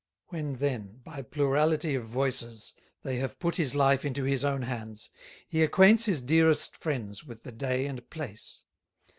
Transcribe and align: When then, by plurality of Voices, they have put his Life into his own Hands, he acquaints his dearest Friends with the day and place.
When 0.29 0.55
then, 0.55 1.01
by 1.03 1.21
plurality 1.21 1.93
of 1.93 2.07
Voices, 2.07 2.73
they 3.03 3.17
have 3.17 3.37
put 3.37 3.57
his 3.57 3.75
Life 3.75 4.03
into 4.03 4.23
his 4.23 4.43
own 4.43 4.63
Hands, 4.63 5.11
he 5.47 5.61
acquaints 5.61 6.05
his 6.05 6.21
dearest 6.23 6.75
Friends 6.75 7.23
with 7.23 7.43
the 7.43 7.51
day 7.51 7.85
and 7.85 8.09
place. 8.09 8.63